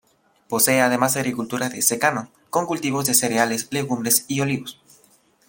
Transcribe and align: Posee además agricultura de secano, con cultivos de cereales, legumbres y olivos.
Posee 0.49 0.81
además 0.81 1.15
agricultura 1.15 1.69
de 1.69 1.83
secano, 1.83 2.31
con 2.49 2.65
cultivos 2.65 3.05
de 3.05 3.13
cereales, 3.13 3.67
legumbres 3.69 4.25
y 4.27 4.39
olivos. 4.41 4.81